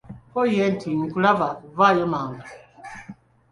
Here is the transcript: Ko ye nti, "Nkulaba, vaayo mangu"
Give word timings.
Ko 0.31 0.41
ye 0.53 0.63
nti, 0.73 0.89
"Nkulaba, 1.07 1.49
vaayo 1.77 2.05
mangu" 2.11 2.43